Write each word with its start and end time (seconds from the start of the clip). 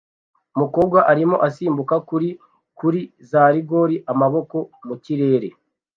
Umukobwa 0.55 0.99
arimo 1.11 1.35
asimbuka 1.47 1.95
kuri 2.09 2.29
kuri 2.77 2.99
za 3.29 3.43
rigore 3.53 3.95
amaboko 4.11 4.57
mu 4.87 4.95
kirere 5.03 5.47